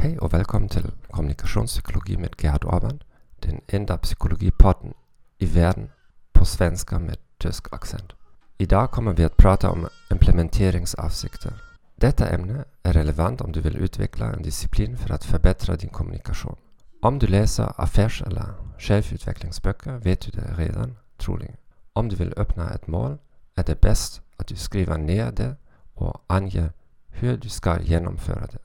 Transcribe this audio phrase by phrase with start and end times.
[0.00, 3.02] Hej och välkommen till kommunikationspsykologi med Gerhard Orban,
[3.40, 4.94] den enda psykologipodden
[5.38, 5.90] i världen
[6.32, 8.12] på svenska med tysk accent.
[8.58, 11.52] Idag kommer vi att prata om implementeringsavsikter.
[11.96, 16.56] Detta ämne är relevant om du vill utveckla en disciplin för att förbättra din kommunikation.
[17.02, 21.56] Om du läser affärs eller självutvecklingsböcker vet du det redan, troligen.
[21.92, 23.18] Om du vill öppna ett mål
[23.54, 25.56] är det bäst att du skriver ner det
[25.94, 26.72] och anger
[27.06, 28.58] hur du ska genomföra det.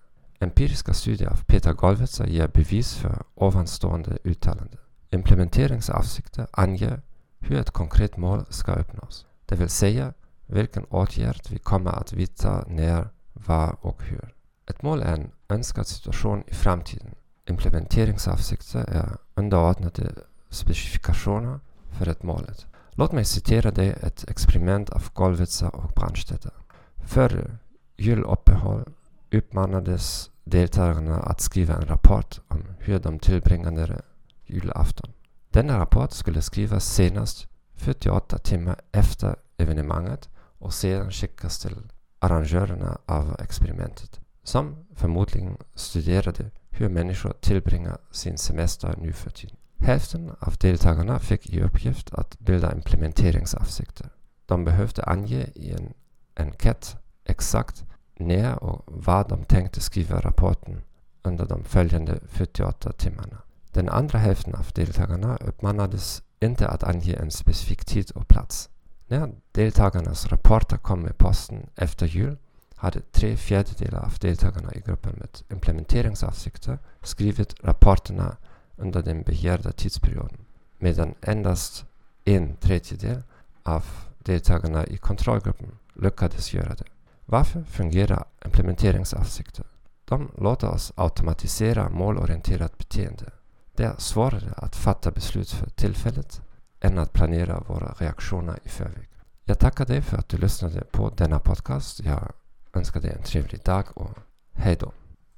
[0.44, 4.78] Empiriska studier av Peter Golvetzer ger bevis för ovanstående uttalande.
[5.10, 7.02] Implementeringsavsikter anger
[7.40, 10.14] hur ett konkret mål ska uppnås, det vill säga
[10.46, 14.34] vilken åtgärd vi kommer att vidta när, var och hur.
[14.70, 17.16] Ett mål är en önskad situation i framtiden.
[17.46, 20.14] Implementeringsavsikter är underordnade
[20.50, 21.60] specifikationer
[21.92, 22.66] för ett målet.
[22.92, 26.52] Låt mig citera dig ett experiment av Golvetzer och Brandstätter.
[26.96, 27.58] Före
[27.98, 28.94] juluppehåll
[29.32, 34.02] uppmanades deltagarna att skriva en rapport om hur de tillbringade
[34.46, 35.12] julafton.
[35.50, 41.78] Denna rapport skulle skrivas senast 48 timmar efter evenemanget och sedan skickas till
[42.20, 49.58] arrangörerna av experimentet, som förmodligen studerade hur människor tillbringar sin semester nu för tiden.
[49.78, 54.10] Hälften av deltagarna fick i uppgift att bilda implementeringsavsikter.
[54.46, 55.94] De behövde ange i en
[56.36, 56.96] enkät
[57.26, 60.82] exakt när och vad de tänkte skriva rapporten
[61.24, 63.38] under de följande 48 timmarna.
[63.72, 68.70] Den andra hälften av deltagarna uppmanades inte att ange en specifik tid och plats.
[69.08, 72.38] När deltagarnas rapporter kom med posten efter jul
[72.76, 78.38] hade tre fjärdedelar av deltagarna i gruppen med implementeringsavsikter skrivit rapporterna
[78.76, 80.38] under den begärda tidsperioden,
[80.78, 81.86] medan endast
[82.26, 83.24] en tredjedel
[83.64, 83.86] av
[84.20, 86.86] deltagarna i kontrollgruppen lyckades göra det.
[87.34, 89.66] Varför fungerar implementeringsavsikter?
[90.06, 93.32] De låter oss automatisera målorienterat beteende.
[93.76, 96.42] Det är svårare att fatta beslut för tillfället
[96.80, 99.10] än att planera våra reaktioner i förväg.
[99.44, 102.00] Jag tackar dig för att du lyssnade på denna podcast.
[102.00, 102.32] Jag
[102.74, 104.18] önskar dig en trevlig dag och
[104.52, 104.92] hej då.